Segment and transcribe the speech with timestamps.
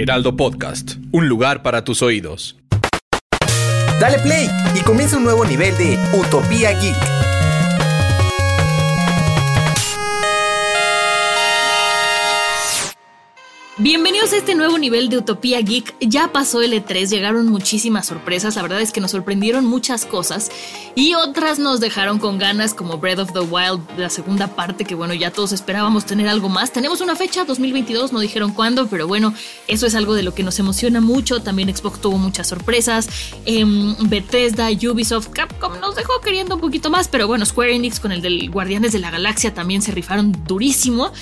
[0.00, 2.56] Heraldo Podcast, un lugar para tus oídos.
[4.00, 7.29] Dale play y comienza un nuevo nivel de Utopía Geek.
[13.82, 15.94] Bienvenidos a este nuevo nivel de Utopía Geek.
[16.00, 18.56] Ya pasó el E3, llegaron muchísimas sorpresas.
[18.56, 20.50] La verdad es que nos sorprendieron muchas cosas
[20.94, 24.94] y otras nos dejaron con ganas, como Breath of the Wild, la segunda parte, que
[24.94, 26.74] bueno, ya todos esperábamos tener algo más.
[26.74, 29.32] Tenemos una fecha, 2022, no dijeron cuándo, pero bueno,
[29.66, 31.40] eso es algo de lo que nos emociona mucho.
[31.40, 33.08] También Xbox tuvo muchas sorpresas.
[33.46, 38.12] Em, Bethesda, Ubisoft, Capcom nos dejó queriendo un poquito más, pero bueno, Square Enix con
[38.12, 41.12] el del Guardianes de la Galaxia también se rifaron durísimo.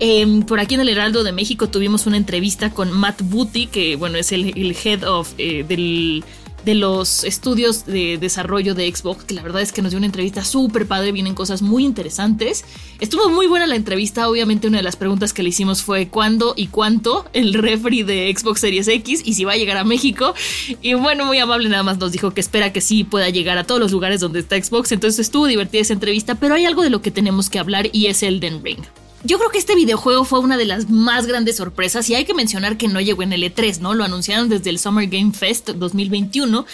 [0.00, 3.96] Em, por aquí en el Heraldo de México tuvimos una entrevista con Matt Booty, que
[3.96, 6.24] bueno, es el, head of eh, del,
[6.64, 10.06] de los estudios de desarrollo de Xbox, que la verdad es que nos dio una
[10.06, 12.64] entrevista súper padre, vienen cosas muy interesantes.
[13.00, 16.54] Estuvo muy buena la entrevista, obviamente una de las preguntas que le hicimos fue cuándo
[16.56, 20.34] y cuánto el refri de Xbox Series X y si va a llegar a México.
[20.82, 23.64] Y bueno, muy amable nada más nos dijo que espera que sí pueda llegar a
[23.64, 26.90] todos los lugares donde está Xbox, entonces estuvo divertida esa entrevista, pero hay algo de
[26.90, 28.84] lo que tenemos que hablar y es el Den Ring.
[29.24, 32.34] Yo creo que este videojuego fue una de las más grandes sorpresas y hay que
[32.34, 33.94] mencionar que no llegó en el E3, ¿no?
[33.94, 36.64] Lo anunciaron desde el Summer Game Fest 2021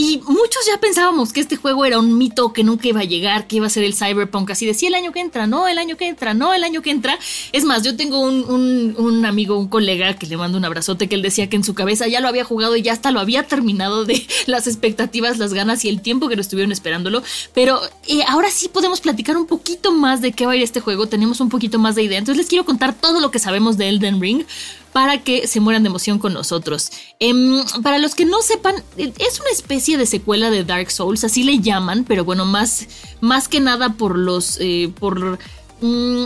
[0.00, 3.48] y muchos ya pensábamos que este juego era un mito que nunca iba a llegar,
[3.48, 5.76] que iba a ser el Cyberpunk, así de sí el año que entra, no el
[5.76, 7.18] año que entra, no el año que entra.
[7.50, 11.22] Es más, yo tengo un, amigo, un colega que le mando un abrazote que él
[11.22, 14.04] decía que en su cabeza ya lo había jugado y ya hasta lo había terminado
[14.04, 17.24] de las expectativas, las ganas y el tiempo que lo estuvieron esperándolo.
[17.52, 20.78] Pero eh, ahora sí podemos platicar un poquito más de qué va a ir este
[20.78, 22.18] juego, tenemos un poquito más de idea.
[22.18, 24.44] Entonces les quiero contar todo lo que sabemos de Elden Ring
[24.98, 26.90] para que se mueran de emoción con nosotros.
[27.20, 31.44] Em, para los que no sepan, es una especie de secuela de Dark Souls, así
[31.44, 32.88] le llaman, pero bueno, más,
[33.20, 34.58] más que nada por los...
[34.60, 35.38] Eh, por...
[35.82, 36.24] Mm,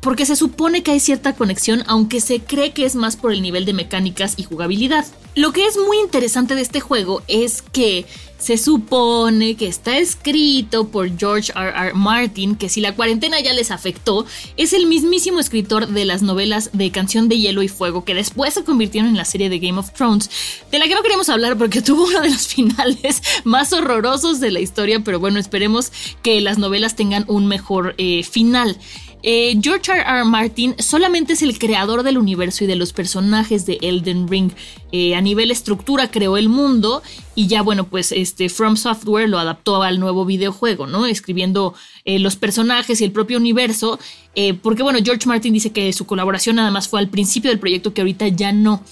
[0.00, 3.42] porque se supone que hay cierta conexión, aunque se cree que es más por el
[3.42, 5.06] nivel de mecánicas y jugabilidad.
[5.36, 8.06] Lo que es muy interesante de este juego es que
[8.40, 11.68] se supone que está escrito por George R.
[11.68, 11.94] R.
[11.94, 14.24] Martin, que si la cuarentena ya les afectó,
[14.56, 18.54] es el mismísimo escritor de las novelas de Canción de Hielo y Fuego, que después
[18.54, 20.30] se convirtieron en la serie de Game of Thrones,
[20.72, 24.50] de la que no queremos hablar porque tuvo uno de los finales más horrorosos de
[24.50, 28.78] la historia, pero bueno, esperemos que las novelas tengan un mejor eh, final.
[29.22, 30.00] Eh, George R.
[30.00, 30.24] R.
[30.24, 34.52] Martin solamente es el creador del universo y de los personajes de Elden Ring.
[34.92, 37.02] Eh, a nivel estructura creó el mundo
[37.34, 41.06] y ya bueno pues este From Software lo adaptó al nuevo videojuego, ¿no?
[41.06, 43.98] Escribiendo eh, los personajes y el propio universo,
[44.62, 47.92] porque bueno George Martin dice que su colaboración nada más fue al principio del proyecto
[47.92, 48.82] que ahorita ya no.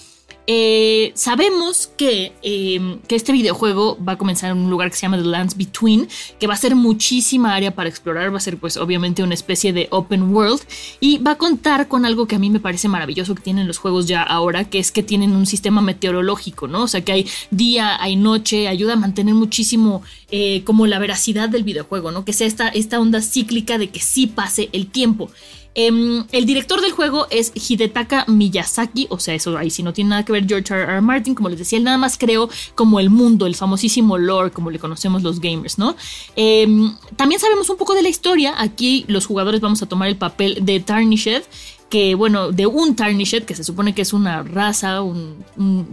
[0.51, 5.03] Eh, sabemos que, em, que, este videojuego va a comenzar en un lugar que se
[5.03, 6.09] llama The Lands Between,
[6.41, 9.75] que va a ser muchísima área para explorar, va a ser pues obviamente una especie
[9.75, 10.63] de open world
[11.01, 13.77] y va a contar con algo que a mí me parece maravilloso que tienen los
[13.77, 16.85] juegos ya ahora, que es que tienen un sistema meteorológico, ¿no?
[16.85, 21.51] O sea que hay día, hay noche, ayuda a mantener muchísimo eh, como la veracidad
[21.51, 22.25] del videojuego, ¿no?
[22.25, 25.31] Que sea esta, esta onda cíclica de que sí pase el tiempo.
[25.75, 30.11] Em, el director del juego es Hidetaka Miyazaki, o sea, eso ahí sí no tiene
[30.11, 31.01] nada que ver George R.
[31.01, 34.71] Martin, como les decía, él nada más creó como el mundo, el famosísimo lore, como
[34.71, 35.95] le conocemos los gamers, ¿no?
[36.37, 40.17] Em, también sabemos un poco de la historia, aquí los jugadores vamos a tomar el
[40.17, 41.45] papel de Tarnished,
[41.89, 45.45] que bueno, de un Tarnished, que se supone que es una raza, un,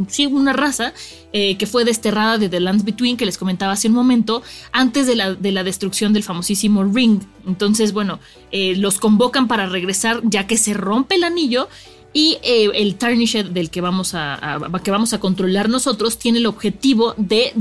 [0.09, 0.93] sí, una raza,
[1.31, 5.07] eh, que fue desterrada de The Lands Between, que les comentaba hace un momento, antes
[5.07, 7.21] de la, de la destrucción del famosísimo Ring.
[7.47, 8.19] Entonces, bueno,
[8.51, 11.69] eh, los convocan para regresar ya que se rompe el anillo
[12.15, 16.45] y eh, el Tarnished del que vamos a, que vamos a controlar nosotros tiene el
[16.45, 17.51] objetivo de,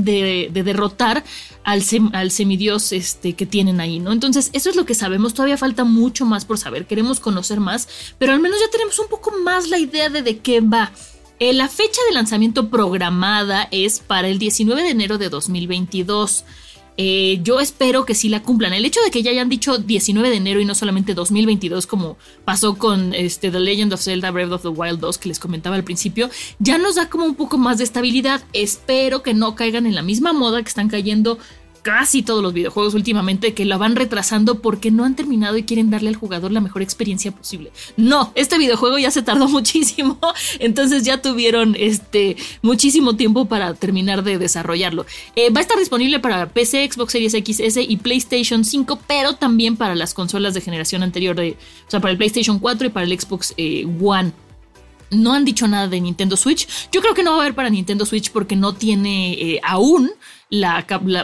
[0.49, 1.25] derrotar
[1.65, 4.13] al, al, semidios este, que tienen ahí, ¿no?
[4.13, 5.33] Entonces, eso es lo que sabemos.
[5.33, 6.87] Todavía falta mucho más por saber.
[6.87, 10.37] Queremos conocer más, pero al menos ya tenemos un poco más la idea de de
[10.37, 10.93] qué va.
[11.39, 16.45] Eh, la fecha de lanzamiento programada es para el 19 de enero de 2022.
[16.97, 18.73] Eh, yo espero que sí la cumplan.
[18.73, 22.17] El hecho de que ya hayan dicho 19 de enero y no solamente 2022 como
[22.45, 25.75] pasó con este, The Legend of Zelda Breath of the Wild 2 que les comentaba
[25.75, 28.43] al principio, ya nos da como un poco más de estabilidad.
[28.53, 31.37] Espero que no caigan en la misma moda que están cayendo
[31.85, 35.91] casi todos los videojuegos últimamente que lo van retrasando porque no han terminado y quieren
[35.91, 37.71] darle al jugador la mejor experiencia posible.
[37.95, 40.17] No, este videojuego ya se tardó muchísimo,
[40.57, 45.05] entonces ya tuvieron este muchísimo tiempo para terminar de desarrollarlo.
[45.35, 49.77] Eh, va a estar disponible para PC, Xbox Series XS y PlayStation 5, pero también
[49.77, 51.51] para las consolas de generación anterior, de,
[51.87, 54.33] o sea, para el PlayStation 4 y para el Xbox eh, One.
[55.11, 56.67] No han dicho nada de Nintendo Switch.
[56.91, 60.11] Yo creo que no va a haber para Nintendo Switch porque no tiene eh, aún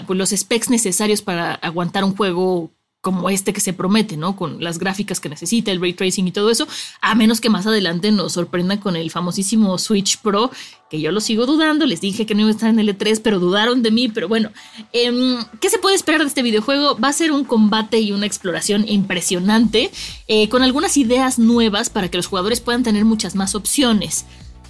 [0.07, 4.35] pues, los specs necesarios para aguantar un juego como este que se promete, ¿no?
[4.35, 6.67] Con las gráficas que necesita, el ray tracing y todo eso,
[7.01, 10.51] a menos que más adelante nos sorprenda con el famosísimo Switch Pro,
[10.87, 13.39] que yo lo sigo dudando, les dije que no iba a estar en L3, pero
[13.39, 14.51] dudaron de mí, pero bueno,
[14.93, 16.95] em, ¿qué se puede esperar de este videojuego?
[16.99, 19.89] Va a ser un combate y una exploración impresionante,
[20.27, 24.25] eh, con algunas ideas nuevas para que los jugadores puedan tener muchas más opciones.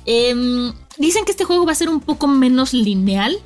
[0.05, 3.37] Em, dicen que este juego va a ser un poco menos lineal,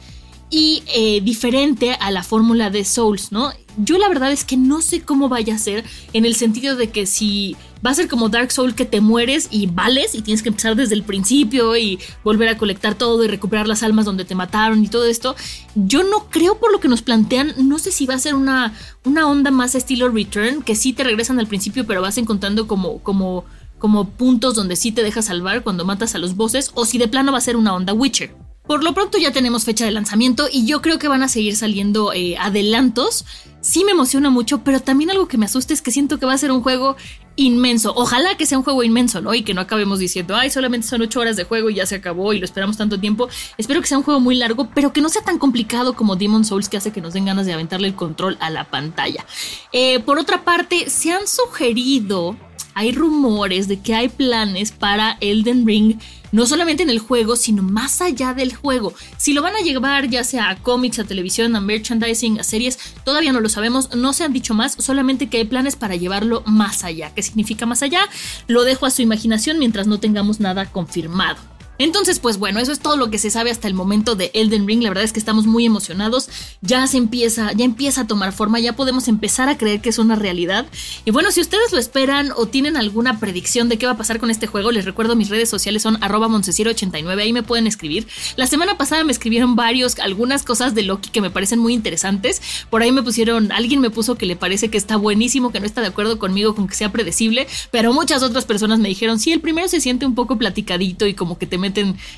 [0.56, 3.52] y eh, diferente a la fórmula de Souls, ¿no?
[3.75, 6.92] Yo la verdad es que no sé cómo vaya a ser en el sentido de
[6.92, 10.42] que si va a ser como Dark Souls que te mueres y vales y tienes
[10.42, 14.24] que empezar desde el principio y volver a colectar todo y recuperar las almas donde
[14.24, 15.36] te mataron y todo esto,
[15.75, 18.74] yo no creo por lo que nos plantean, no sé si va a ser una,
[19.04, 23.00] una onda más estilo Return, que sí te regresan al principio pero vas encontrando como...
[23.00, 23.44] como
[23.78, 27.10] como puntos donde sí te dejas salvar cuando matas a los bosses o si de
[27.10, 28.44] plano va a ser una onda Witcher.
[28.67, 31.56] Por lo pronto ya tenemos fecha de lanzamiento y yo creo que van a seguir
[31.56, 33.25] saliendo eh, adelantos.
[33.62, 36.33] Sí me emociona mucho, pero también algo que me asusta es que siento que va
[36.33, 36.95] a ser un juego
[37.35, 37.94] inmenso.
[37.95, 39.33] Ojalá que sea un juego inmenso, ¿no?
[39.33, 41.95] Y que no acabemos diciendo, ay, solamente son ocho horas de juego y ya se
[41.95, 43.27] acabó y lo esperamos tanto tiempo.
[43.57, 46.45] Espero que sea un juego muy largo, pero que no sea tan complicado como Demon
[46.45, 49.25] Souls, que hace que nos den ganas de aventarle el control a la pantalla.
[49.71, 52.38] Eh, por otra parte, se han sugerido,
[52.75, 55.98] hay rumores de que hay planes para Elden Ring
[56.31, 58.94] no solamente en el juego, sino más allá del juego.
[59.18, 62.77] Si lo van a llevar ya sea a cómics, a televisión, a merchandising, a series,
[63.06, 66.44] todavía no lo sabemos, no se han dicho más, solamente que hay planes para llevarlo
[66.45, 67.13] más allá.
[67.16, 68.01] ¿Qué significa más allá?
[68.48, 71.55] Lo dejo a su imaginación mientras no tengamos nada confirmado.
[71.77, 74.68] Entonces, pues bueno, eso es todo lo que se sabe hasta el momento de Elden
[74.68, 74.83] Ring.
[74.83, 76.30] La verdad es que estamos muy emocionados.
[76.62, 80.00] Ya se empieza, ya empieza a tomar forma, ya podemos empezar a creer que es
[80.00, 80.66] una realidad.
[81.06, 84.19] Y bueno, si ustedes lo esperan o tienen alguna predicción de qué va a pasar
[84.19, 88.07] con este juego, les recuerdo mis redes sociales son arroba 89 ahí me pueden escribir.
[88.36, 92.42] La semana pasada me escribieron varios, algunas cosas de Loki que me parecen muy interesantes.
[92.69, 95.66] Por ahí me pusieron, alguien me puso que le parece que está buenísimo, que no
[95.66, 99.31] está de acuerdo conmigo con que sea predecible, pero muchas otras personas me dijeron, sí,
[99.31, 101.57] el primero se siente un poco platicadito y como que te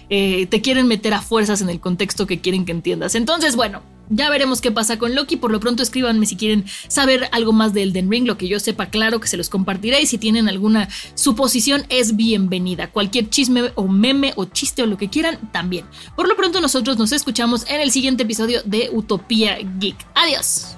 [0.10, 3.16] eh, te quieren meter a fuerzas en el contexto que quieren que entiendas.
[3.16, 5.36] Entonces, bueno, ya veremos qué pasa con Loki.
[5.38, 8.26] Por lo pronto escríbanme si quieren saber algo más de Elden Ring.
[8.26, 10.02] Lo que yo sepa, claro que se los compartiré.
[10.02, 12.92] Y si tienen alguna suposición, es bienvenida.
[12.92, 15.86] Cualquier chisme o meme o chiste o lo que quieran, también.
[16.16, 19.98] Por lo pronto nosotros nos escuchamos en el siguiente episodio de Utopía Geek.
[20.16, 20.78] Adiós.